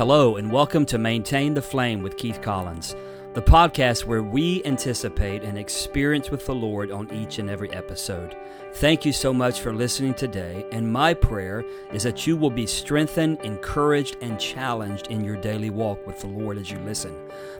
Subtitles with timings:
[0.00, 2.96] Hello, and welcome to Maintain the Flame with Keith Collins,
[3.34, 8.34] the podcast where we anticipate an experience with the Lord on each and every episode.
[8.76, 12.64] Thank you so much for listening today, and my prayer is that you will be
[12.64, 17.14] strengthened, encouraged, and challenged in your daily walk with the Lord as you listen.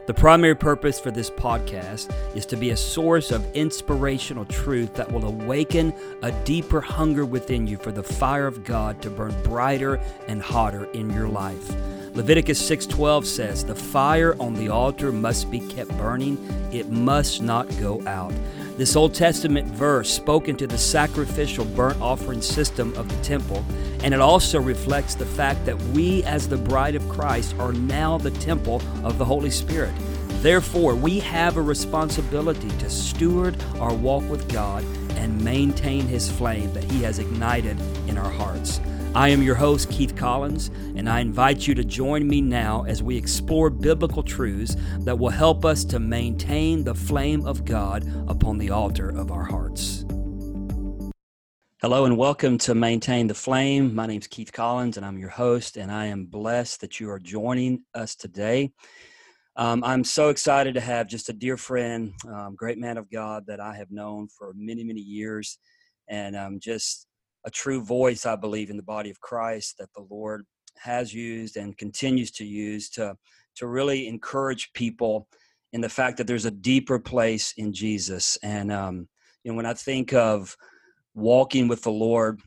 [0.07, 5.13] The primary purpose for this podcast is to be a source of inspirational truth that
[5.13, 10.01] will awaken a deeper hunger within you for the fire of God to burn brighter
[10.27, 11.71] and hotter in your life.
[12.15, 16.39] Leviticus 6:12 says, "The fire on the altar must be kept burning;
[16.73, 18.33] it must not go out."
[18.77, 23.63] This Old Testament verse spoke into the sacrificial burnt offering system of the temple,
[24.03, 28.19] and it also reflects the fact that we, as the bride of Christ, are now
[28.19, 29.93] the temple of the Holy Spirit.
[30.43, 34.83] Therefore, we have a responsibility to steward our walk with God
[35.17, 37.77] and maintain His flame that He has ignited
[38.09, 38.81] in our hearts.
[39.13, 43.03] I am your host, Keith Collins, and I invite you to join me now as
[43.03, 48.57] we explore biblical truths that will help us to maintain the flame of God upon
[48.57, 50.05] the altar of our hearts.
[51.83, 53.97] Hello, and welcome to Maintain the Flame.
[53.97, 57.11] My name is Keith Collins, and I'm your host, and I am blessed that you
[57.11, 58.71] are joining us today.
[59.57, 63.43] Um, I'm so excited to have just a dear friend, um, great man of God
[63.49, 65.59] that I have known for many, many years,
[66.09, 67.09] and um, just
[67.45, 70.45] a true voice, I believe, in the body of Christ that the Lord
[70.79, 73.17] has used and continues to use to
[73.57, 75.27] to really encourage people
[75.73, 78.39] in the fact that there's a deeper place in Jesus.
[78.43, 79.09] And um,
[79.45, 80.57] you know, when I think of
[81.15, 82.41] walking with the Lord,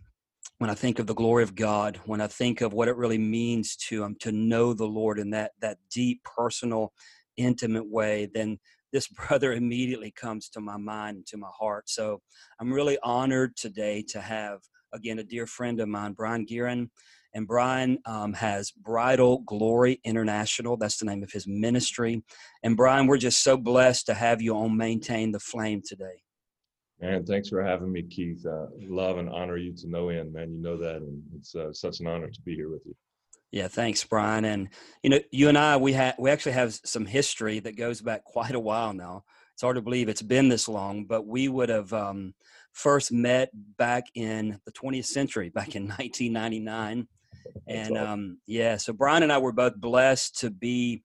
[0.60, 3.18] when I think of the glory of God, when I think of what it really
[3.18, 6.94] means to um, to know the Lord in that that deep, personal,
[7.38, 8.60] intimate way, then
[8.92, 11.90] this brother immediately comes to my mind and to my heart.
[11.90, 12.22] So
[12.60, 14.62] I'm really honored today to have
[14.94, 16.90] again, a dear friend of mine, Brian Guerin.
[17.36, 20.78] And Brian um, has Bridal Glory International.
[20.78, 22.24] That's the name of his ministry.
[22.62, 26.22] And Brian, we're just so blessed to have you on Maintain the Flame today.
[27.02, 28.46] Man, thanks for having me, Keith.
[28.46, 30.54] Uh, love and honor you to no end, man.
[30.54, 32.96] You know that, and it's uh, such an honor to be here with you.
[33.52, 34.46] Yeah, thanks, Brian.
[34.46, 34.70] And
[35.04, 38.24] you know, you and I, we have we actually have some history that goes back
[38.24, 39.24] quite a while now.
[39.54, 42.34] It's hard to believe it's been this long, but we would have um,
[42.74, 47.08] first met back in the 20th century, back in 1999.
[47.68, 51.04] And um, yeah, so Brian and I were both blessed to be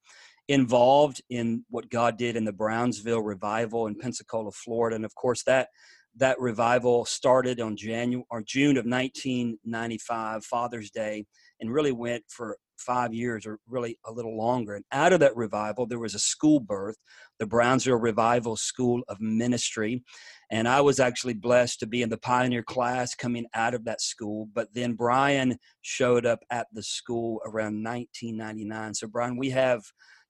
[0.48, 4.96] involved in what God did in the Brownsville revival in Pensacola, Florida.
[4.96, 5.68] And of course, that
[6.16, 11.26] that revival started on January or June of 1995, Father's Day,
[11.60, 14.74] and really went for five years or really a little longer.
[14.74, 16.96] And out of that revival, there was a school birth,
[17.38, 20.02] the Brownsville Revival School of Ministry.
[20.50, 24.00] And I was actually blessed to be in the pioneer class coming out of that
[24.00, 24.48] school.
[24.54, 28.94] But then Brian showed up at the school around 1999.
[28.94, 29.82] So, Brian, we have,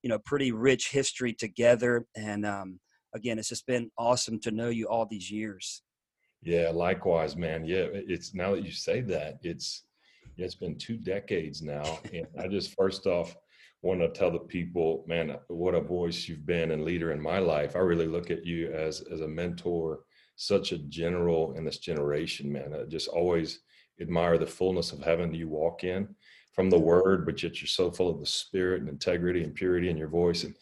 [0.03, 2.07] you know, pretty rich history together.
[2.17, 2.81] And um,
[3.15, 5.83] again, it's just been awesome to know you all these years.
[6.43, 7.65] Yeah, likewise, man.
[7.65, 9.85] Yeah, it's now that you say that, it's
[10.39, 11.99] it's been two decades now.
[12.13, 13.37] And I just first off
[13.83, 17.39] want to tell the people, man, what a voice you've been and leader in my
[17.39, 17.77] life.
[17.77, 20.01] I really look at you as as a mentor,
[20.37, 22.75] such a general in this generation, man.
[22.75, 23.61] I just always
[24.01, 26.15] admire the fullness of heaven you walk in
[26.55, 29.91] from the word, but yet you're so full of the spirit and integrity and purity
[29.91, 30.45] in your voice.
[30.45, 30.55] And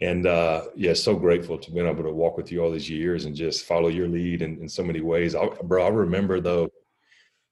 [0.00, 3.24] and uh, yeah, so grateful to being able to walk with you all these years
[3.24, 5.34] and just follow your lead in, in so many ways.
[5.34, 6.70] I, bro, I remember though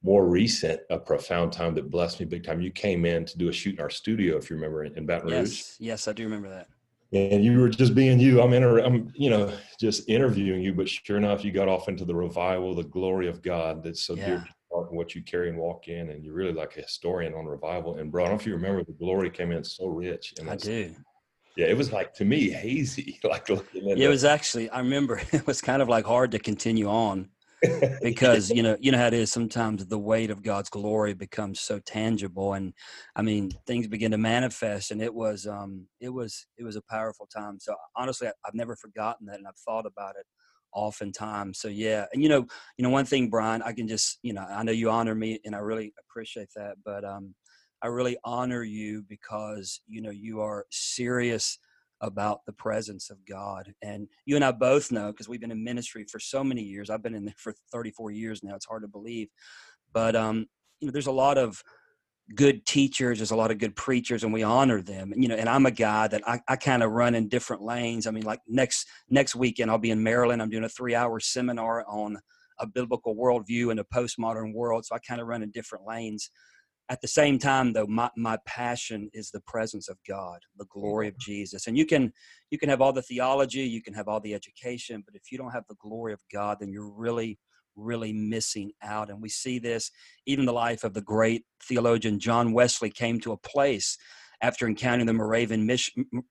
[0.03, 2.61] more recent, a profound time that blessed me big time.
[2.61, 5.29] You came in to do a shoot in our studio, if you remember, in Baton
[5.31, 5.59] Rouge.
[5.59, 6.69] Yes, yes, I do remember that.
[7.13, 8.41] And you were just being you.
[8.41, 12.05] I'm inter- I'm, you know, just interviewing you, but sure enough, you got off into
[12.05, 14.27] the revival, the glory of God that's so yeah.
[14.27, 14.55] dear to
[14.89, 17.97] and what you carry and walk in, and you're really like a historian on revival.
[17.97, 20.35] And bro, I don't know if you remember, the glory came in so rich.
[20.39, 20.95] And I do.
[21.57, 23.19] Yeah, it was like to me hazy.
[23.25, 23.59] like yeah,
[23.97, 24.71] it was actually.
[24.71, 27.29] I remember it was kind of like hard to continue on
[28.03, 31.61] because you know you know how it is sometimes the weight of god's glory becomes
[31.61, 32.73] so tangible and
[33.17, 36.83] i mean things begin to manifest and it was um it was it was a
[36.83, 40.27] powerful time so honestly i've never forgotten that and i've thought about it
[40.73, 42.47] oftentimes so yeah and you know
[42.77, 45.39] you know one thing brian i can just you know i know you honor me
[45.45, 47.35] and i really appreciate that but um
[47.83, 51.59] i really honor you because you know you are serious
[52.01, 53.73] about the presence of God.
[53.83, 56.91] And you and I both know because we've been in ministry for so many years.
[56.91, 58.55] I've been in there for 34 years now.
[58.55, 59.29] It's hard to believe,
[59.93, 60.47] but um,
[60.81, 61.63] you know, there's a lot of
[62.35, 63.19] good teachers.
[63.19, 65.13] There's a lot of good preachers, and we honor them.
[65.13, 67.63] And, you know, and I'm a guy that I, I kind of run in different
[67.63, 68.07] lanes.
[68.07, 70.41] I mean, like next next weekend, I'll be in Maryland.
[70.41, 72.19] I'm doing a three hour seminar on
[72.59, 74.85] a biblical worldview in a postmodern world.
[74.85, 76.31] So I kind of run in different lanes.
[76.91, 81.09] At the same time though my, my passion is the presence of god the glory
[81.09, 81.67] of jesus.
[81.67, 82.13] And you can
[82.51, 85.39] you can have all the theology you can have all the education but if you
[85.39, 87.39] don't have the glory of god then you're really
[87.77, 89.09] really missing out.
[89.09, 89.91] And we see this
[90.27, 93.97] even the life of the great theologian john wesley came to a place
[94.43, 95.69] after encountering the Moravian,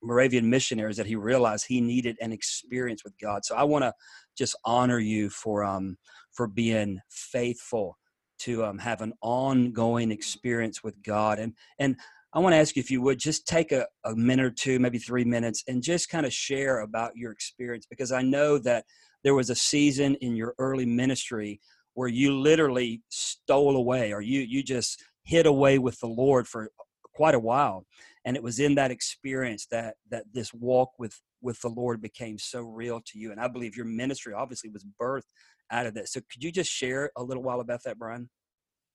[0.02, 3.46] Moravian missionaries that he realized he needed an experience with God.
[3.46, 3.94] So I want to
[4.36, 5.98] just honor you for um,
[6.32, 7.98] for being faithful
[8.40, 11.40] to um, have an ongoing experience with God.
[11.40, 11.96] And and
[12.34, 14.78] I want to ask you if you would just take a, a minute or two,
[14.78, 18.86] maybe three minutes, and just kind of share about your experience because I know that
[19.24, 21.60] there was a season in your early ministry
[21.96, 26.70] where you literally stole away or you you just hid away with the Lord for
[27.14, 27.86] quite a while.
[28.26, 32.38] And it was in that experience that that this walk with with the Lord became
[32.38, 33.32] so real to you.
[33.32, 35.32] And I believe your ministry obviously was birthed
[35.72, 36.14] out of this.
[36.14, 38.30] So could you just share a little while about that, Brian?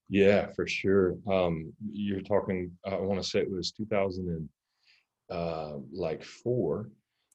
[0.09, 1.17] Yeah, for sure.
[1.31, 2.71] Um, you're talking.
[2.87, 4.49] I want to say it was 2000 and
[5.31, 6.91] uh, like four.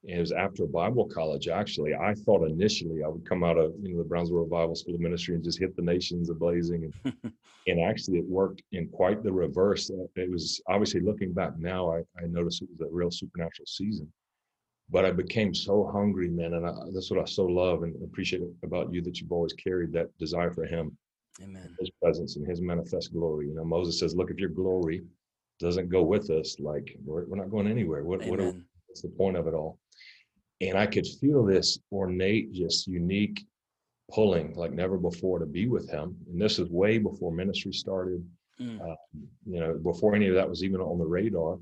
[0.08, 1.50] And it was after Bible college.
[1.50, 4.96] Actually, I thought initially I would come out of you know the Brownsville Bible School
[4.96, 7.34] of Ministry and just hit the nations ablazing, and,
[7.68, 9.92] and actually it worked in quite the reverse.
[10.16, 14.10] It was obviously looking back now, I, I noticed it was a real supernatural season
[14.92, 18.42] but I became so hungry, man, and I, that's what I so love and appreciate
[18.64, 20.98] about you that you've always carried that desire for Him,
[21.42, 21.76] Amen.
[21.80, 23.48] His presence and His manifest glory.
[23.48, 25.04] You know, Moses says, "Look, if your glory
[25.60, 28.04] doesn't go with us, like we're, we're not going anywhere.
[28.04, 28.54] What, what are,
[28.88, 29.78] what's the point of it all?"
[30.62, 33.46] And I could feel this ornate, just unique
[34.12, 36.18] pulling like never before to be with Him.
[36.32, 38.26] And this is way before ministry started.
[38.60, 38.82] Mm.
[38.82, 38.96] Uh,
[39.46, 41.60] you know, before any of that was even on the radar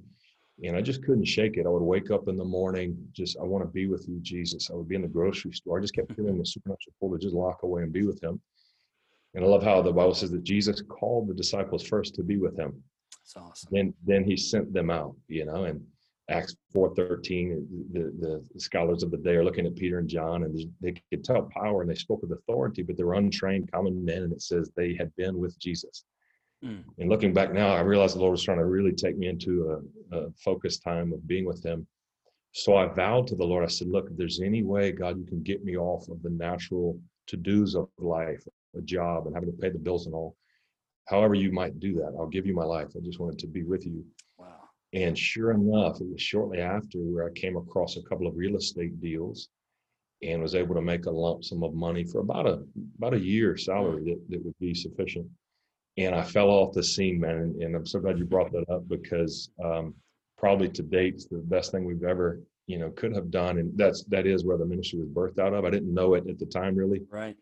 [0.63, 1.65] and I just couldn't shake it.
[1.65, 4.69] I would wake up in the morning, just I want to be with you, Jesus.
[4.71, 5.77] I would be in the grocery store.
[5.77, 6.23] I just kept mm-hmm.
[6.23, 8.41] feeling the supernatural pull to just lock away and be with Him.
[9.35, 12.37] And I love how the Bible says that Jesus called the disciples first to be
[12.37, 12.81] with Him.
[13.11, 13.69] That's awesome.
[13.71, 15.15] Then, then He sent them out.
[15.27, 15.85] You know, and
[16.29, 18.11] Acts four thirteen, the,
[18.53, 21.49] the scholars of the day are looking at Peter and John, and they could tell
[21.55, 24.69] power, and they spoke with authority, but they were untrained common men, and it says
[24.75, 26.03] they had been with Jesus.
[26.63, 26.83] Mm.
[26.97, 29.81] And looking back now, I realized the Lord was trying to really take me into
[30.11, 31.85] a, a focused time of being with Him.
[32.53, 35.25] So I vowed to the Lord, I said, Look, if there's any way, God, you
[35.25, 38.43] can get me off of the natural to dos of life,
[38.75, 40.35] a job, and having to pay the bills and all,
[41.05, 42.87] however you might do that, I'll give you my life.
[42.95, 44.03] I just wanted to be with you.
[44.37, 44.47] Wow.
[44.93, 48.55] And sure enough, it was shortly after where I came across a couple of real
[48.55, 49.49] estate deals
[50.23, 52.63] and was able to make a lump sum of money for about a
[52.97, 55.27] about a year salary that, that would be sufficient
[55.97, 57.37] and I fell off the scene, man.
[57.37, 59.95] And, and I'm so glad you brought that up because um,
[60.37, 63.57] probably to date, it's the best thing we've ever, you know, could have done.
[63.57, 65.65] And that's that is where the ministry was birthed out of.
[65.65, 67.01] I didn't know it at the time, really.
[67.09, 67.35] Right.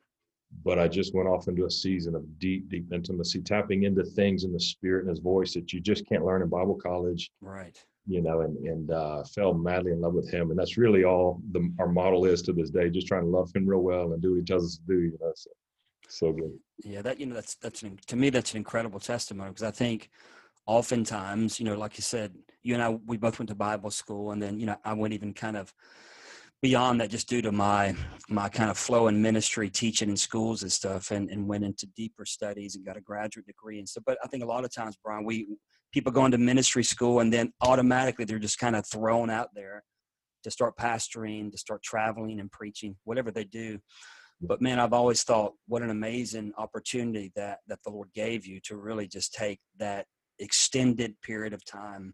[0.64, 4.46] But I just went off into a season of deep, deep intimacy, tapping into things
[4.46, 7.30] in the spirit and his voice that you just can't learn in Bible college.
[7.42, 7.78] Right.
[8.08, 11.42] You know, and and uh, fell madly in love with him, and that's really all
[11.52, 12.90] the our model is to this day.
[12.90, 15.02] Just trying to love him real well and do what he tells us to do.
[15.02, 15.50] You know, so
[16.10, 16.54] so good.
[16.84, 19.72] Yeah, that you know that's that's an, to me that's an incredible testimony because I
[19.72, 20.10] think
[20.66, 24.32] oftentimes you know like you said you and I we both went to Bible school
[24.32, 25.74] and then you know I went even kind of
[26.62, 27.96] beyond that just due to my
[28.30, 31.86] my kind of flow in ministry teaching in schools and stuff and, and went into
[31.96, 34.74] deeper studies and got a graduate degree and stuff but i think a lot of
[34.74, 35.48] times brian we
[35.92, 39.84] people go into ministry school and then automatically they're just kind of thrown out there
[40.44, 43.78] to start pastoring to start traveling and preaching whatever they do
[44.42, 48.60] but man i've always thought what an amazing opportunity that that the lord gave you
[48.62, 50.06] to really just take that
[50.40, 52.14] extended period of time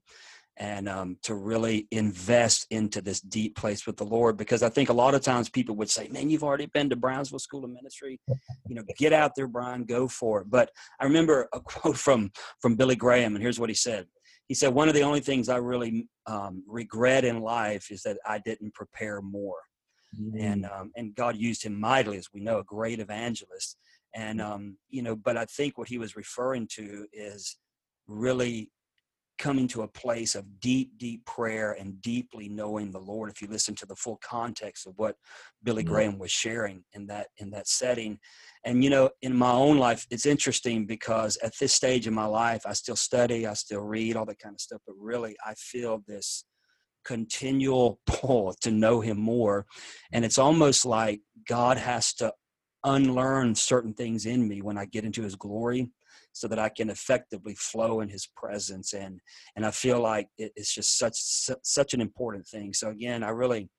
[0.57, 4.37] and um, to really invest into this deep place with the lord.
[4.37, 6.95] Because i think a lot of times people would say man you've already been to
[6.95, 8.19] brownsville school of ministry.
[8.67, 9.85] You know get out there brian.
[9.85, 10.49] Go for it.
[10.49, 14.07] But i remember a quote from from billy graham and here's what he said.
[14.47, 18.17] He said one of the only things i really um, regret in life is that
[18.25, 19.57] i didn't prepare more
[20.19, 20.37] mm-hmm.
[20.39, 23.77] and um, and God used him mightily, as we know, a great evangelist.
[24.13, 27.57] And um, you know, but I think what he was referring to is
[28.07, 28.71] really
[29.41, 33.31] coming to a place of deep, deep prayer and deeply knowing the Lord.
[33.31, 35.15] If you listen to the full context of what
[35.63, 35.91] Billy mm-hmm.
[35.91, 38.19] Graham was sharing in that in that setting,
[38.63, 42.25] and you know, in my own life, it's interesting because at this stage in my
[42.25, 44.81] life, I still study, I still read, all that kind of stuff.
[44.85, 46.45] But really, I feel this
[47.05, 49.65] continual pull to know him more.
[50.11, 52.31] And it's almost like god has to
[52.83, 55.89] unlearn certain things in me when i get into his glory
[56.33, 58.93] so that i can effectively flow in his presence.
[58.93, 59.19] And
[59.55, 61.15] and i feel like it's just such
[61.63, 62.73] such an important thing.
[62.73, 63.69] So again i really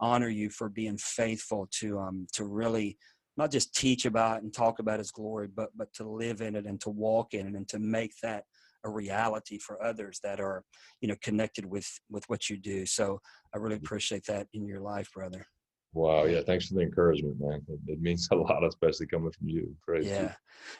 [0.00, 2.98] honor you for being faithful to um to really
[3.36, 6.66] not just teach about and talk about his glory but but to live in it
[6.66, 8.44] and to walk in it and to make that
[8.84, 10.64] a reality for others that are
[11.00, 12.86] you know connected with with what you do.
[12.86, 13.20] So
[13.54, 15.46] i really appreciate that in your life brother.
[15.94, 17.62] Wow yeah thanks for the encouragement man.
[17.68, 19.74] It, it means a lot especially coming from you.
[19.86, 20.22] Praise yeah.
[20.22, 20.30] You.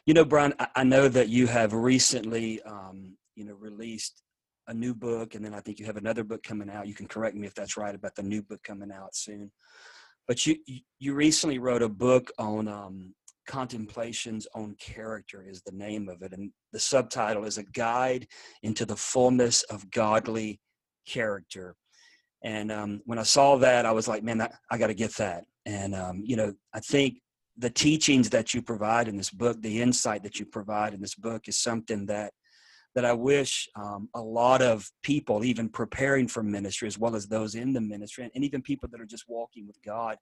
[0.06, 4.22] you know brian I, I, know that you have recently um you know released
[4.68, 6.86] a new book and then i think you have another book coming out.
[6.86, 9.50] You can correct me if that's right about the new book coming out soon.
[10.28, 10.56] But you
[10.98, 13.14] you recently wrote a book on um,
[13.46, 18.26] contemplations on character is the name of it and the subtitle is a guide
[18.62, 20.60] into the fullness of godly
[21.06, 21.74] character.
[22.44, 25.14] And um, when i saw that i was like man i, I got to get
[25.16, 25.44] that.
[25.66, 27.18] And um, you know i think
[27.58, 31.14] the teachings that you provide in this book the insight that you provide in this
[31.14, 32.32] book is something that
[32.94, 37.26] that i wish um, a lot of people even preparing for ministry as well as
[37.26, 40.16] those in the ministry and even people that are just walking with god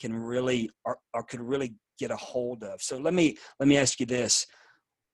[0.00, 2.82] can really or, or could really get a hold of.
[2.82, 4.46] So let me let me ask you this.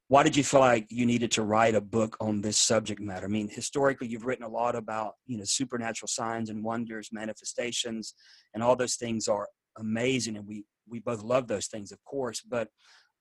[0.08, 3.26] Why did you feel like you needed to write a book on this subject matter?
[3.26, 8.14] I mean, historically, you've written a lot about you know supernatural signs and wonders, manifestations,
[8.54, 9.46] and all those things are
[9.78, 12.40] amazing, and we we both love those things, of course.
[12.40, 12.68] But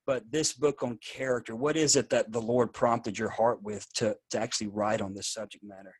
[0.05, 3.85] but this book on character, what is it that the Lord prompted your heart with
[3.95, 5.93] to to actually write on this subject matter?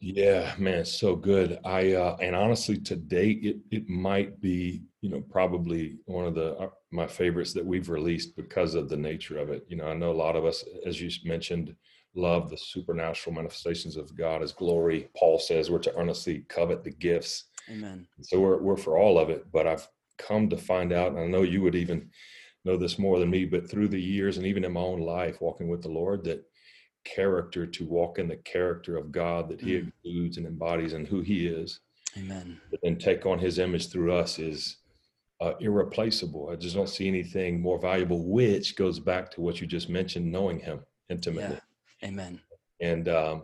[0.00, 1.58] Yeah, man, so good.
[1.62, 6.34] I uh, and honestly, to date, it it might be you know probably one of
[6.34, 9.66] the uh, my favorites that we've released because of the nature of it.
[9.68, 11.76] You know, I know a lot of us, as you mentioned,
[12.14, 15.10] love the supernatural manifestations of God as glory.
[15.14, 17.44] Paul says we're to earnestly covet the gifts.
[17.68, 18.06] Amen.
[18.22, 19.52] So we're we're for all of it.
[19.52, 22.08] But I've come to find out, and I know you would even
[22.64, 25.42] know this more than me, but through the years and even in my own life,
[25.42, 26.42] walking with the Lord, that
[27.04, 29.92] character to walk in the character of God that He mm.
[30.04, 31.80] exudes and embodies and who He is.
[32.18, 32.60] Amen.
[32.82, 34.76] And take on His image through us is
[35.40, 36.50] uh, irreplaceable.
[36.50, 40.30] I just don't see anything more valuable, which goes back to what you just mentioned,
[40.30, 41.58] knowing Him intimately.
[42.02, 42.08] Yeah.
[42.08, 42.40] Amen.
[42.80, 43.42] And um,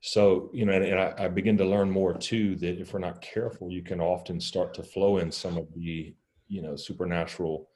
[0.00, 3.00] so, you know, and, and I, I begin to learn more too that if we're
[3.00, 6.14] not careful, you can often start to flow in some of the,
[6.48, 7.68] you know, supernatural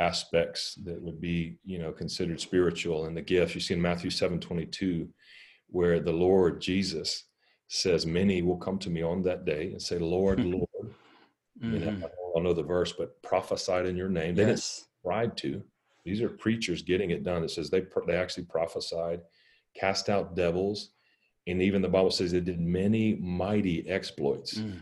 [0.00, 4.10] aspects that would be you know considered spiritual and the gifts you see in matthew
[4.10, 5.08] 7 22
[5.68, 7.24] where the lord jesus
[7.68, 10.68] says many will come to me on that day and say lord lord
[11.62, 12.04] mm-hmm.
[12.04, 14.78] i don't know the verse but prophesied in your name they yes.
[14.78, 15.62] didn't tried to
[16.04, 19.20] these are preachers getting it done it says they they actually prophesied
[19.76, 20.90] cast out devils
[21.46, 24.80] and even the bible says they did many mighty exploits mm.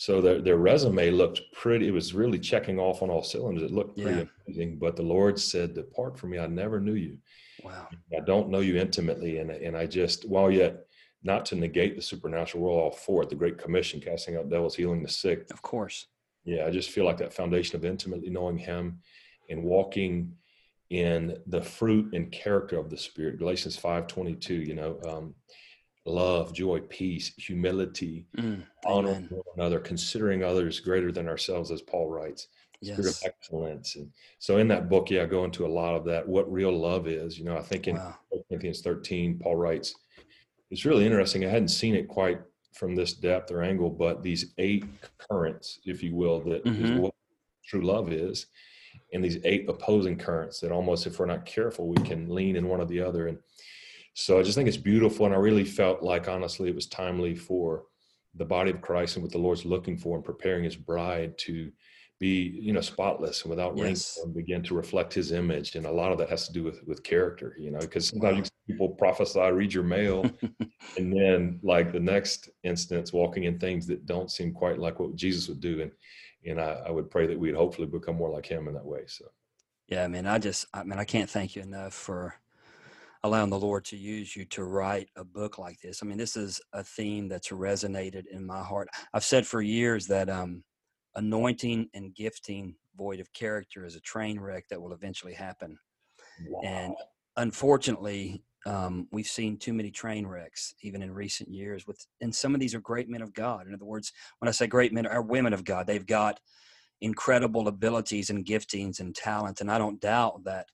[0.00, 3.64] So their, their resume looked pretty, it was really checking off on all cylinders.
[3.64, 4.24] It looked pretty yeah.
[4.46, 4.78] amazing.
[4.78, 7.18] But the Lord said, Depart from me, I never knew you.
[7.64, 7.88] Wow.
[8.16, 9.38] I don't know you intimately.
[9.38, 10.86] And, and I just, while yet
[11.24, 14.76] not to negate the supernatural, we're all for it, the Great Commission, casting out devils,
[14.76, 15.48] healing the sick.
[15.50, 16.06] Of course.
[16.44, 19.00] Yeah, I just feel like that foundation of intimately knowing Him
[19.50, 20.32] and walking
[20.90, 23.40] in the fruit and character of the Spirit.
[23.40, 25.34] Galatians 5 22, you know, um,
[26.08, 32.08] love, joy, peace, humility, mm, honor one another, considering others greater than ourselves, as Paul
[32.08, 32.48] writes.
[32.80, 32.96] Yes.
[32.96, 33.96] Spirit of excellence.
[33.96, 36.72] And so in that book, yeah, I go into a lot of that, what real
[36.72, 37.38] love is.
[37.38, 38.14] You know, I think in wow.
[38.48, 39.94] Corinthians 13, Paul writes,
[40.70, 41.44] it's really interesting.
[41.44, 42.40] I hadn't seen it quite
[42.74, 44.84] from this depth or angle, but these eight
[45.18, 46.84] currents, if you will, that mm-hmm.
[46.84, 47.14] is what
[47.64, 48.46] true love is.
[49.12, 52.68] And these eight opposing currents that almost, if we're not careful, we can lean in
[52.68, 53.26] one or the other.
[53.28, 53.38] And
[54.20, 55.26] so I just think it's beautiful.
[55.26, 57.84] And I really felt like, honestly, it was timely for
[58.34, 61.70] the body of Christ and what the Lord's looking for and preparing his bride to
[62.18, 63.84] be, you know, spotless and without yes.
[63.84, 65.76] wrinkle and begin to reflect his image.
[65.76, 68.50] And a lot of that has to do with, with character, you know, because sometimes
[68.50, 68.74] wow.
[68.74, 70.28] people prophesy, read your mail,
[70.96, 75.14] and then like the next instance, walking in things that don't seem quite like what
[75.14, 75.80] Jesus would do.
[75.80, 75.92] And,
[76.44, 79.02] and I, I would pray that we'd hopefully become more like him in that way.
[79.06, 79.26] So.
[79.86, 82.34] Yeah, I mean, I just, I mean, I can't thank you enough for
[83.24, 86.02] allowing the Lord to use you to write a book like this.
[86.02, 88.88] I mean, this is a theme that's resonated in my heart.
[89.12, 90.62] I've said for years that um,
[91.16, 95.78] anointing and gifting void of character is a train wreck that will eventually happen.
[96.48, 96.60] Wow.
[96.64, 96.94] And
[97.36, 101.86] unfortunately, um, we've seen too many train wrecks even in recent years.
[101.86, 103.66] With and some of these are great men of God.
[103.66, 105.86] In other words, when I say great men, are women of God.
[105.86, 106.40] They've got
[107.00, 110.66] incredible abilities and giftings and talent, and I don't doubt that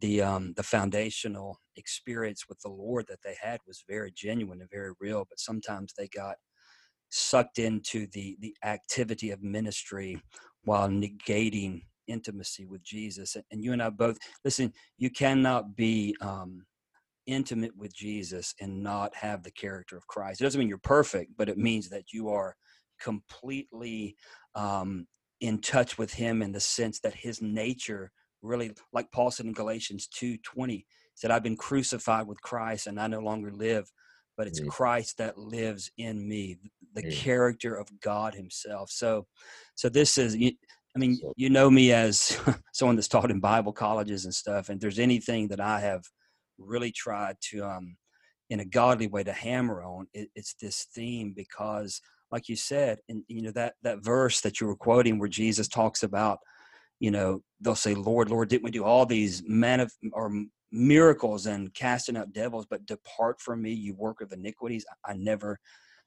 [0.00, 4.70] the um, the foundational experience with the Lord that they had was very genuine and
[4.70, 5.26] very real.
[5.28, 6.36] But sometimes they got
[7.10, 10.20] sucked into the the activity of ministry
[10.64, 13.36] while negating intimacy with Jesus.
[13.50, 14.72] And you and I both listen.
[14.98, 16.64] You cannot be um,
[17.26, 20.40] intimate with Jesus and not have the character of Christ.
[20.40, 22.54] It doesn't mean you're perfect, but it means that you are
[23.00, 24.16] completely
[24.54, 25.06] um,
[25.40, 28.10] in touch with Him in the sense that His nature
[28.42, 30.84] really like paul said in galatians 2.20
[31.20, 33.90] said, I've been crucified with Christ and I no longer live,
[34.36, 34.68] but it's mm.
[34.68, 36.56] Christ that lives in me,
[36.94, 37.14] the mm.
[37.14, 38.90] character of God Himself.
[38.90, 39.26] So,
[39.74, 42.38] so this is, I mean, you know me as
[42.72, 44.70] someone that's taught in Bible colleges and stuff.
[44.70, 46.04] And there's anything that I have
[46.58, 47.96] really tried to, um,
[48.48, 52.00] in a godly way, to hammer on, it, it's this theme because,
[52.32, 55.68] like you said, and you know that that verse that you were quoting, where Jesus
[55.68, 56.38] talks about,
[57.00, 60.30] you know, they'll say, "Lord, Lord, didn't we do all these man of or
[60.70, 62.66] miracles and casting out devils?
[62.70, 64.86] But depart from me, you work of iniquities.
[65.06, 65.58] I, I never."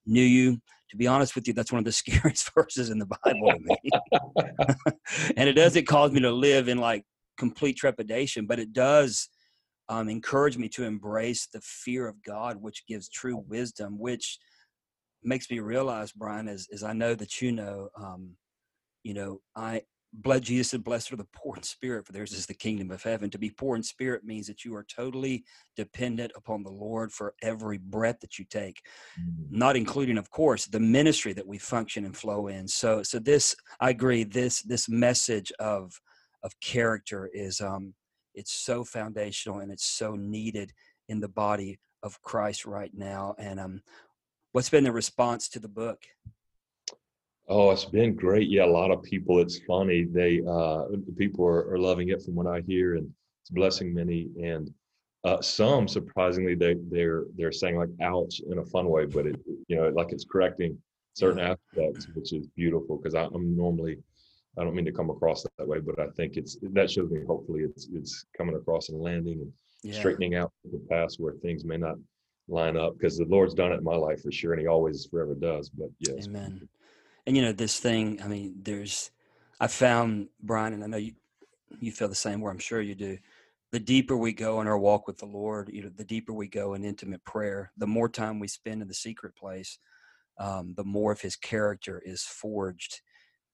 [0.06, 0.60] knew you.
[0.92, 3.60] To be honest with you, that's one of the scariest verses in the Bible to
[3.60, 3.78] me.
[5.38, 7.04] and it doesn't cause me to live in like
[7.38, 9.30] complete trepidation, but it does
[9.90, 14.40] um, encourage me to embrace the fear of God, which gives true wisdom, which
[15.24, 18.36] makes me realize, Brian, as, as I know that you know, um,
[19.04, 19.82] you know, I
[20.14, 23.04] blood Jesus said, Blessed are the poor in spirit, for theirs is the kingdom of
[23.04, 23.30] heaven.
[23.32, 25.44] To be poor in spirit means that you are totally
[25.76, 28.82] dependent upon the Lord for every breath that you take,
[29.20, 29.58] mm-hmm.
[29.58, 32.68] not including, of course, the ministry that we function and flow in.
[32.68, 36.00] So so this I agree, this this message of
[36.44, 37.94] of character is um
[38.36, 40.74] it's so foundational and it's so needed
[41.10, 43.36] in the body of Christ right now.
[43.40, 43.82] And um
[44.52, 46.04] what's been the response to the book?
[47.50, 48.50] Oh, it's been great.
[48.50, 49.40] Yeah, a lot of people.
[49.40, 50.06] It's funny.
[50.06, 50.86] They uh,
[51.18, 54.30] people are, are loving it from what I hear, and it's blessing many.
[54.42, 54.74] And
[55.26, 59.40] uh, some, surprisingly, they they're they're saying like "ouch" in a fun way, but it
[59.68, 60.78] you know like it's correcting
[61.16, 62.98] certain aspects, which is beautiful.
[62.98, 63.98] Because I'm normally
[64.58, 67.26] I don't mean to come across that way, but I think it's that shows me
[67.28, 69.52] hopefully it's it's coming across and landing and
[69.84, 70.00] yeah.
[70.00, 71.96] straightening out the past where things may not
[72.48, 75.08] line up because the Lord's done it in my life for sure, and He always
[75.08, 75.70] forever does.
[75.70, 76.70] But yes, Amen
[77.28, 79.12] and you know this thing i mean there's
[79.60, 81.14] i found brian and i know you
[81.80, 83.18] you feel the same way i'm sure you do
[83.72, 86.48] the deeper we go in our walk with the lord you know the deeper we
[86.48, 89.80] go in intimate prayer the more time we spend in the secret place
[90.40, 93.02] um, the more of his character is forged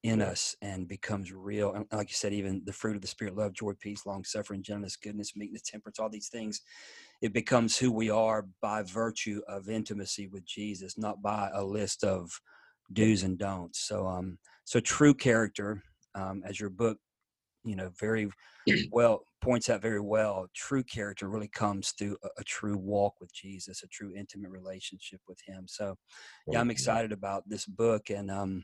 [0.03, 1.73] in us and becomes real.
[1.73, 4.63] And like you said even the fruit of the spirit love joy peace long suffering
[4.63, 6.62] gentleness goodness meekness temperance all these things
[7.21, 12.05] it becomes who we are by virtue of intimacy with jesus not by a list
[12.05, 12.39] of
[12.93, 13.88] do's and don'ts.
[13.88, 15.82] So, um, so true character,
[16.15, 16.97] um, as your book,
[17.63, 18.30] you know, very
[18.91, 20.47] well points out very well.
[20.56, 25.21] True character really comes through a, a true walk with Jesus, a true intimate relationship
[25.28, 25.65] with Him.
[25.67, 25.95] So,
[26.47, 28.63] yeah, I'm excited about this book, and um,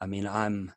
[0.00, 0.72] I mean, I'm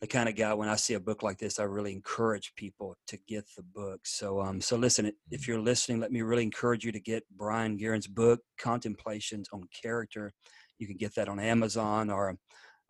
[0.00, 2.96] the kind of guy when I see a book like this, I really encourage people
[3.08, 4.00] to get the book.
[4.04, 7.76] So, um, so listen, if you're listening, let me really encourage you to get Brian
[7.76, 10.32] Guerin's book, Contemplations on Character.
[10.80, 12.36] You can get that on Amazon or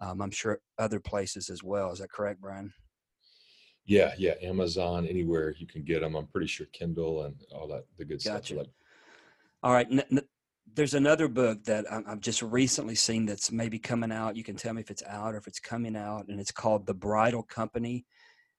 [0.00, 1.92] um, I'm sure other places as well.
[1.92, 2.72] Is that correct, Brian?
[3.85, 6.14] Yeah, yeah, Amazon, anywhere you can get them.
[6.14, 8.55] I'm pretty sure Kindle and all that, the good gotcha.
[8.55, 8.66] stuff.
[9.62, 9.88] All right.
[9.90, 10.29] N- n-
[10.72, 14.37] there's another book that I've just recently seen that's maybe coming out.
[14.37, 16.87] You can tell me if it's out or if it's coming out, and it's called
[16.87, 18.07] The Bridal Company.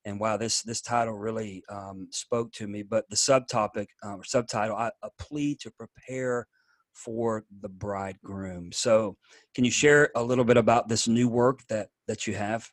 [0.04, 2.84] And wow, this this title really um, spoke to me.
[2.84, 6.48] But the subtopic uh, or subtitle, I, a plea to prepare
[6.94, 8.72] for the bridegroom.
[8.72, 9.18] So,
[9.56, 12.70] can you share a little bit about this new work that that you have?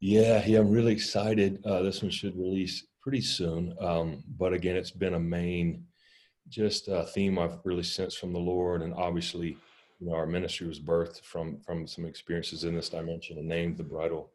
[0.00, 1.60] Yeah, yeah, I'm really excited.
[1.64, 3.74] Uh, this one should release pretty soon.
[3.80, 5.84] Um, but again, it's been a main
[6.48, 9.56] just a theme I've really sensed from the Lord, and obviously,
[10.00, 13.76] you know, our ministry was birthed from from some experiences in this dimension, and named
[13.76, 14.30] the Bridal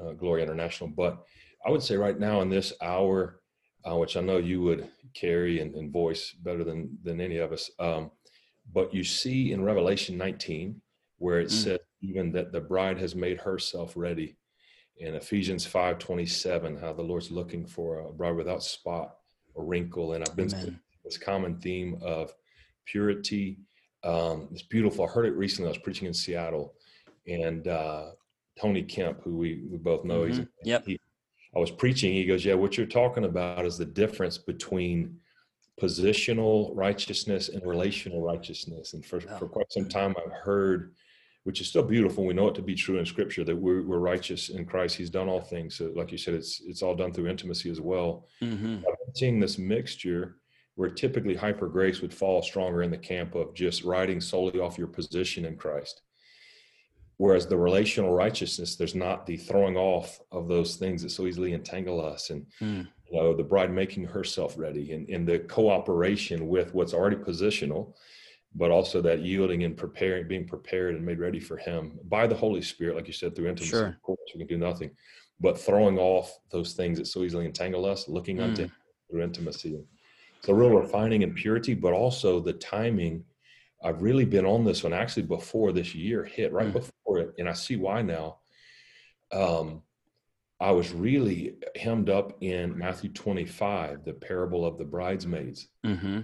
[0.00, 0.90] uh, Glory International.
[0.90, 1.24] But
[1.64, 3.40] I would say right now in this hour,
[3.88, 7.52] uh, which I know you would carry and, and, voice better than than any of
[7.52, 7.70] us.
[7.78, 8.10] Um,
[8.72, 10.80] but you see in Revelation 19,
[11.18, 11.50] where it mm.
[11.50, 14.36] says even that the bride has made herself ready.
[14.98, 19.14] In Ephesians 5 27, how the Lord's looking for a bride without spot
[19.54, 20.12] or wrinkle.
[20.12, 20.80] And I've been Amen.
[21.04, 22.32] this common theme of
[22.86, 23.58] purity.
[24.04, 25.04] Um, it's beautiful.
[25.04, 25.68] I heard it recently.
[25.68, 26.74] I was preaching in Seattle,
[27.26, 28.10] and uh,
[28.60, 30.40] Tony Kemp, who we, we both know, mm-hmm.
[30.40, 30.86] he's yep.
[30.86, 30.98] He,
[31.54, 32.12] I was preaching.
[32.12, 35.18] He goes, "Yeah, what you're talking about is the difference between
[35.80, 38.94] positional righteousness and relational righteousness.
[38.94, 39.38] And for, oh.
[39.38, 40.94] for quite some time, I've heard,
[41.44, 42.24] which is still beautiful.
[42.24, 44.96] We know it to be true in Scripture that we're, we're righteous in Christ.
[44.96, 45.76] He's done all things.
[45.76, 48.26] So, like you said, it's it's all done through intimacy as well.
[48.42, 48.78] Mm-hmm.
[48.78, 50.36] I've seeing this mixture
[50.74, 54.78] where typically hyper grace would fall stronger in the camp of just riding solely off
[54.78, 56.00] your position in Christ.
[57.18, 61.52] Whereas the relational righteousness, there's not the throwing off of those things that so easily
[61.52, 62.30] entangle us.
[62.30, 66.94] And mm you know, the bride making herself ready and, in the cooperation with what's
[66.94, 67.92] already positional,
[68.54, 72.34] but also that yielding and preparing, being prepared and made ready for him by the
[72.34, 73.70] Holy Spirit, like you said, through intimacy.
[73.70, 73.88] Sure.
[73.88, 74.90] Of course, we can do nothing,
[75.40, 78.44] but throwing off those things that so easily entangle us, looking mm.
[78.44, 78.68] unto
[79.10, 79.78] through intimacy.
[80.48, 83.24] a real refining and purity, but also the timing.
[83.84, 86.72] I've really been on this one actually before this year hit, right mm.
[86.72, 88.38] before it, and I see why now.
[89.32, 89.82] Um,
[90.62, 95.66] I was really hemmed up in Matthew 25, the parable of the bridesmaids.
[95.84, 96.20] Mm-hmm.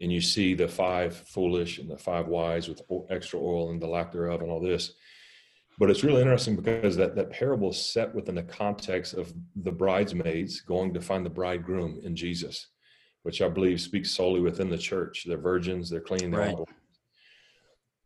[0.00, 3.86] And you see the five foolish and the five wise with extra oil and the
[3.86, 4.94] lack thereof and all this.
[5.78, 9.72] But it's really interesting because that, that parable is set within the context of the
[9.72, 12.68] bridesmaids going to find the bridegroom in Jesus,
[13.24, 15.24] which I believe speaks solely within the church.
[15.26, 16.56] They're virgins, they're clean, they're right.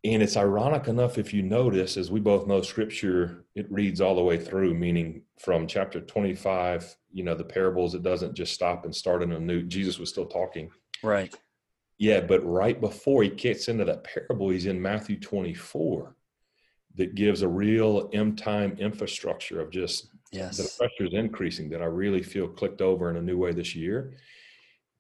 [0.04, 4.14] And it's ironic enough if you notice, as we both know, scripture, it reads all
[4.14, 8.85] the way through, meaning from chapter 25, you know, the parables, it doesn't just stop
[8.85, 10.70] and start in a new, Jesus was still talking.
[11.02, 11.35] Right.
[11.98, 16.14] Yeah, but right before he gets into that parable, he's in Matthew 24
[16.94, 20.57] that gives a real M time infrastructure of just yes.
[20.57, 23.74] the pressure is increasing that I really feel clicked over in a new way this
[23.74, 24.14] year.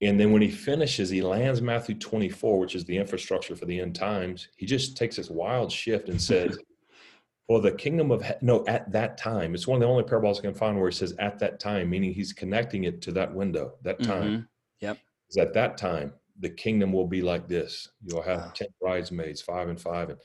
[0.00, 3.80] And then when he finishes, he lands Matthew 24, which is the infrastructure for the
[3.80, 4.48] end times.
[4.56, 6.58] He just takes this wild shift and says,
[7.48, 10.42] Well, the kingdom of, no, at that time, it's one of the only parables I
[10.42, 13.72] can find where he says at that time, meaning he's connecting it to that window,
[13.82, 14.22] that time.
[14.22, 14.42] Mm-hmm.
[14.82, 14.98] Yep.
[15.30, 17.88] Is at that time, the kingdom will be like this.
[18.04, 18.52] You'll have wow.
[18.54, 20.10] 10 bridesmaids, five and five.
[20.10, 20.18] And,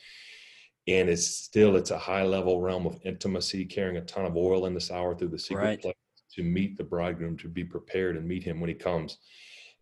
[0.88, 4.66] and it's still, it's a high level realm of intimacy, carrying a ton of oil
[4.66, 5.82] in this hour through the secret right.
[5.82, 5.96] place
[6.36, 9.20] to meet the bridegroom, to be prepared and meet him when he comes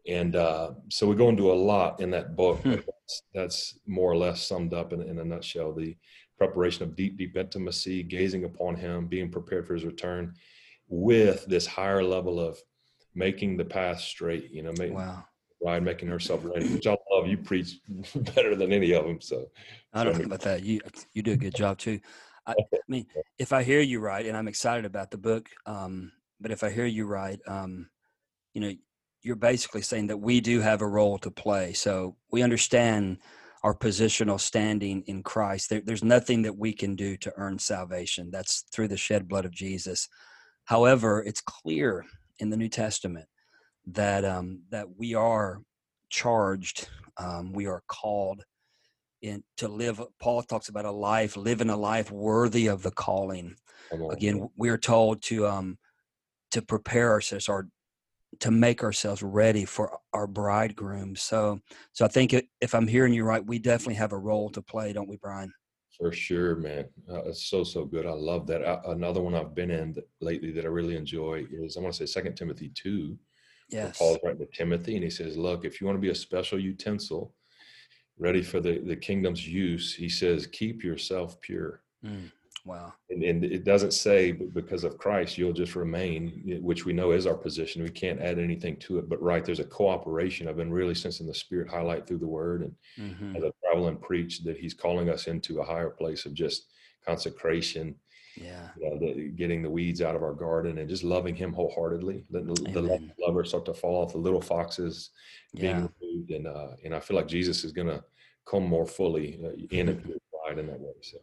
[0.08, 2.60] and uh, so we go into a lot in that book.
[2.62, 2.72] Hmm.
[2.72, 5.96] That's, that's, more or less summed up in, in, a nutshell: the
[6.38, 10.34] preparation of deep, deep intimacy, gazing upon Him, being prepared for His return,
[10.88, 12.58] with this higher level of
[13.14, 14.50] making the path straight.
[14.52, 15.24] You know, making wow.
[15.62, 17.28] bride making herself ready, which I love.
[17.28, 17.80] You preach
[18.16, 19.22] better than any of them.
[19.22, 19.48] So
[19.94, 20.64] I don't know about that.
[20.64, 20.80] You
[21.14, 22.00] you do a good job too.
[22.48, 23.06] I, I, mean,
[23.38, 26.72] if I hear you right, and I'm excited about the book, um, but if I
[26.72, 27.90] hear you right, um,
[28.54, 28.72] you know,
[29.22, 31.74] you're basically saying that we do have a role to play.
[31.74, 33.18] So we understand
[33.64, 35.70] our positional standing in Christ.
[35.70, 38.32] There, there's nothing that we can do to earn salvation.
[38.32, 40.08] That's through the shed blood of Jesus.
[40.66, 42.06] However, it's clear
[42.40, 43.28] in the New Testament
[43.86, 45.62] that um, that we are
[46.10, 48.44] charged, um, we are called
[49.22, 50.02] in to live.
[50.20, 53.56] Paul talks about a life, living a life worthy of the calling.
[54.14, 55.78] Again, we are told to um,
[56.52, 57.68] to prepare ourselves, or
[58.42, 61.16] to make ourselves ready for our bridegroom.
[61.16, 61.60] So,
[61.94, 64.94] so I think if I'm hearing you right, we definitely have a role to play,
[64.94, 65.54] don't we, Brian?
[65.98, 66.86] For sure, man.
[67.08, 68.08] Uh, it's so so good.
[68.08, 68.64] I love that.
[68.64, 71.94] Uh, another one I've been in that lately that I really enjoy is I want
[71.94, 73.18] to say Second Timothy two.
[73.70, 74.00] Yes.
[74.00, 76.60] Paul's writing to Timothy, and he says, "Look, if you want to be a special
[76.60, 77.36] utensil,
[78.18, 82.32] ready for the the kingdom's use, he says, keep yourself pure." Mm.
[82.66, 82.94] Wow.
[83.10, 87.26] And, and, it doesn't say because of Christ, you'll just remain, which we know is
[87.26, 87.82] our position.
[87.82, 89.10] We can't add anything to it.
[89.10, 90.48] But right, there's a cooperation.
[90.48, 93.36] I've been really sensing the Spirit highlight through the word and mm-hmm.
[93.36, 96.68] as I travel and preach that He's calling us into a higher place of just
[97.06, 97.96] consecration.
[98.36, 98.70] Yeah.
[98.80, 102.26] You know, the, getting the weeds out of our garden and just loving Him wholeheartedly.
[102.30, 105.10] Letting the, the lover start to fall off, the little foxes
[105.56, 105.88] being yeah.
[106.00, 106.32] removed.
[106.32, 108.04] And, uh, and I feel like Jesus is going to
[108.46, 110.20] come more fully uh, in and through
[110.58, 110.94] in that way.
[111.02, 111.18] So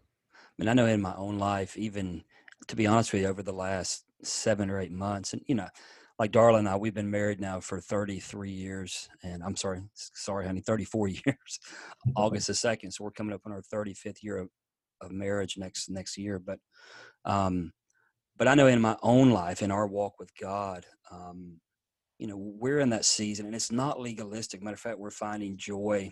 [0.59, 2.25] mean, I know in my own life, even
[2.67, 5.69] to be honest with you, over the last seven or eight months, and you know,
[6.19, 10.47] like Darla and I, we've been married now for 33 years, and I'm sorry, sorry,
[10.47, 11.61] honey, 34 years.
[12.17, 14.49] August the second, so we're coming up on our 35th year of,
[15.01, 16.39] of marriage next next year.
[16.39, 16.59] But,
[17.25, 17.73] um,
[18.37, 21.61] but I know in my own life, in our walk with God, um,
[22.19, 24.61] you know, we're in that season, and it's not legalistic.
[24.61, 26.11] Matter of fact, we're finding joy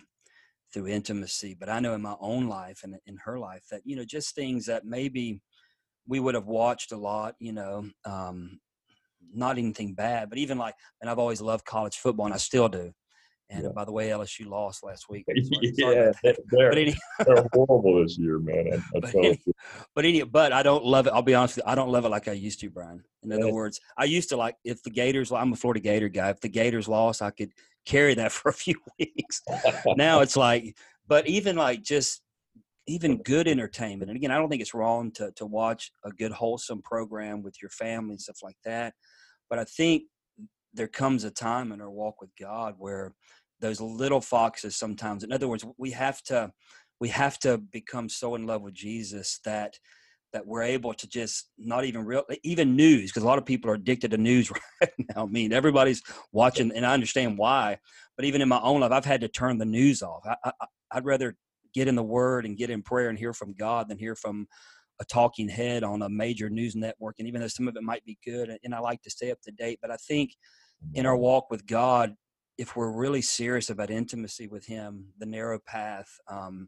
[0.73, 1.55] through intimacy.
[1.59, 4.35] But I know in my own life and in her life that, you know, just
[4.35, 5.41] things that maybe
[6.07, 8.59] we would have watched a lot, you know, um,
[9.33, 12.69] not anything bad, but even like, and I've always loved college football and I still
[12.69, 12.93] do.
[13.49, 13.69] And yeah.
[13.73, 15.25] by the way, LSU lost last week.
[15.79, 18.83] Sorry, yeah, they're, any, they're horrible this year, man.
[18.93, 19.41] I, I but, any,
[19.95, 21.13] but, any, but I don't love it.
[21.13, 21.71] I'll be honest with you.
[21.71, 23.03] I don't love it like I used to, Brian.
[23.23, 23.37] In yeah.
[23.37, 25.31] other words, I used to like if the Gators.
[25.31, 26.29] I'm a Florida Gator guy.
[26.29, 27.51] If the Gators lost, I could
[27.87, 29.41] carry that for a few weeks.
[29.95, 30.75] now it's like,
[31.07, 32.21] but even like just
[32.89, 34.09] even good entertainment.
[34.09, 37.55] And again, I don't think it's wrong to to watch a good wholesome program with
[37.61, 38.93] your family and stuff like that.
[39.49, 40.03] But I think
[40.73, 43.13] there comes a time in our walk with God where
[43.59, 46.51] those little foxes sometimes in other words we have to
[46.99, 49.77] we have to become so in love with jesus that
[50.33, 53.71] that we're able to just not even real even news because a lot of people
[53.71, 55.23] are addicted to news right now.
[55.23, 57.77] I mean everybody's watching and i understand why
[58.15, 60.23] but even in my own life i've had to turn the news off.
[60.25, 60.51] I, I,
[60.91, 61.35] i'd rather
[61.73, 64.47] get in the word and get in prayer and hear from god than hear from
[64.99, 68.03] a talking head on a major news network and even though some of it might
[68.05, 70.31] be good and i like to stay up to date but i think
[70.93, 72.15] in our walk with god
[72.57, 76.67] if we're really serious about intimacy with him the narrow path um,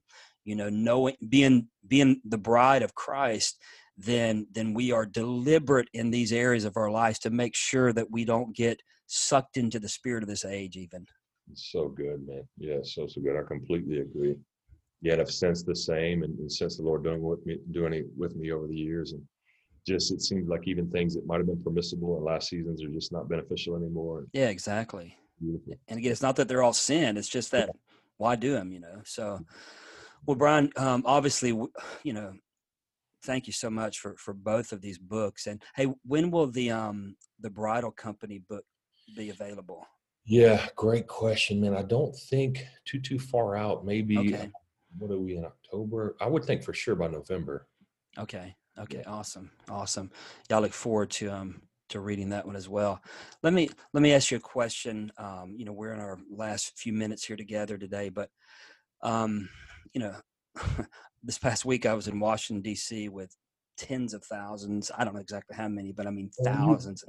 [0.50, 3.58] you know knowing being being the bride of christ
[4.00, 8.10] then then we are deliberate in these areas of our lives to make sure that
[8.10, 11.06] we don't get sucked into the spirit of this age even.
[11.54, 12.44] So good man.
[12.58, 13.38] Yeah so so good.
[13.38, 14.36] I completely agree.
[15.02, 18.06] Yet i've sensed the same and, and sensed the lord doing with me doing it
[18.18, 19.12] with me over the years.
[19.12, 19.22] And
[19.86, 22.90] just it seems like even things that might have been permissible in last seasons are
[22.90, 24.28] just not beneficial anymore.
[24.32, 25.18] Yeah exactly.
[25.42, 25.74] Beautiful.
[25.90, 27.74] and again it's not that they're all sin it's just that yeah.
[28.18, 29.02] why do them you know?
[29.04, 29.44] So mm-hmm.
[30.26, 31.50] Well brian um, obviously
[32.04, 32.34] you know
[33.24, 35.48] thank you so much for for both of these books.
[35.48, 38.64] And hey, when will the um the bridal company book
[39.16, 39.86] be available?
[40.26, 41.76] Yeah, great question, man.
[41.76, 43.86] I don't think too too far out.
[43.86, 44.52] Maybe okay.
[44.98, 46.16] what are we in October?
[46.22, 47.68] I would think for sure by November.
[48.18, 48.56] Okay.
[48.78, 49.04] Okay.
[49.06, 49.52] Awesome.
[49.70, 50.12] Awesome.
[50.50, 53.02] Y'all look forward to um to reading that one as well.
[53.42, 55.12] Let me let me ask you a question.
[55.18, 58.30] Um, you know, we're in our last few minutes here together today, but
[59.02, 59.50] um,
[59.94, 60.16] you know,
[61.24, 63.10] this past week I was in Washington D.C.
[63.10, 63.36] with
[63.78, 64.92] tens of thousands.
[64.98, 67.04] I don't know exactly how many, but I mean oh, thousands.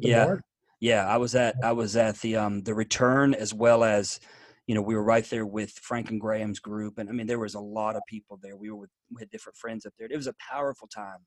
[0.00, 0.36] yeah,
[0.80, 1.06] yeah.
[1.06, 4.20] I was at I was at the um the return as well as
[4.66, 7.54] you know we were right there with Franklin Graham's group, and I mean there was
[7.54, 8.56] a lot of people there.
[8.56, 10.08] We were with we had different friends up there.
[10.10, 11.18] It was a powerful time.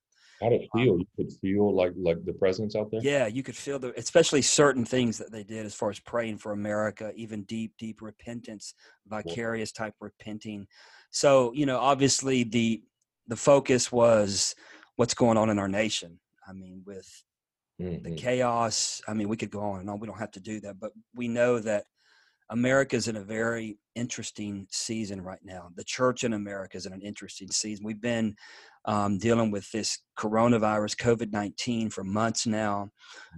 [0.42, 0.94] How did it feel?
[0.94, 3.02] Um, you could feel like like the presence out there.
[3.04, 6.40] Yeah, you could feel the, especially certain things that they did as far as praying
[6.40, 8.74] for America, even deep, deep repentance,
[9.08, 10.68] vicarious type repenting.
[11.12, 12.82] So, you know, obviously the
[13.28, 14.56] the focus was
[14.96, 16.20] what's going on in our nation.
[16.48, 17.24] I mean, with
[17.80, 18.04] mm-hmm.
[18.04, 19.02] the chaos.
[19.08, 20.00] I mean, we could go on and on.
[20.00, 21.86] We don't have to do that, but we know that
[22.52, 25.70] America is in a very interesting season right now.
[25.76, 27.86] The church in America is in an interesting season.
[27.86, 28.36] We've been
[28.84, 32.90] um, dealing with this coronavirus, COVID nineteen, for months now.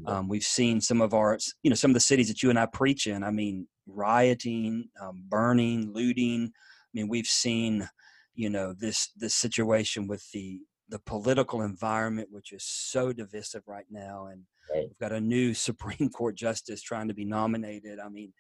[0.08, 2.58] Um, we've seen some of our, you know, some of the cities that you and
[2.58, 3.24] I preach in.
[3.24, 6.52] I mean, rioting, um, burning, looting.
[6.52, 7.88] I mean, we've seen,
[8.34, 13.86] you know, this this situation with the the political environment, which is so divisive right
[13.92, 14.42] now, and
[14.74, 14.86] right.
[14.88, 18.00] we've got a new Supreme Court justice trying to be nominated.
[18.00, 18.34] I mean,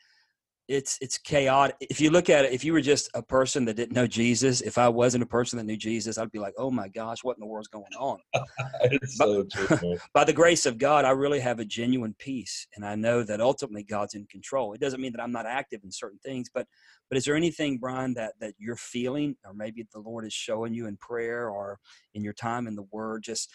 [0.68, 1.76] it's it's chaotic.
[1.82, 4.62] If you look at it, if you were just a person that didn't know Jesus,
[4.62, 7.36] if I wasn't a person that knew Jesus, I'd be like, "Oh my gosh, what
[7.36, 8.20] in the world's going on?"
[9.06, 12.96] so true, by the grace of God, I really have a genuine peace, and I
[12.96, 14.74] know that ultimately God's in control.
[14.74, 16.66] It doesn't mean that I'm not active in certain things, but
[17.10, 20.74] but is there anything, Brian, that that you're feeling, or maybe the Lord is showing
[20.74, 21.78] you in prayer or
[22.14, 23.52] in your time in the Word, just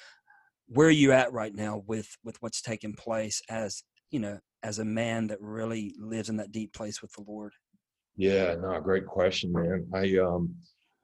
[0.67, 4.79] where are you at right now with with what's taking place as you know as
[4.79, 7.53] a man that really lives in that deep place with the Lord?
[8.17, 9.87] Yeah, no, great question, man.
[9.95, 10.55] I um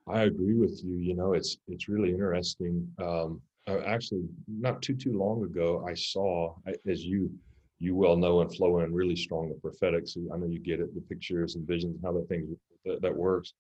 [0.07, 0.97] I agree with you.
[0.97, 2.87] You know, it's it's really interesting.
[3.01, 6.55] Um, actually, not too too long ago, I saw
[6.89, 7.31] as you
[7.79, 10.07] you well know and flow in really strong the prophetic.
[10.09, 13.17] So I know you get it, the pictures and visions, how that thing that, that
[13.17, 13.55] works.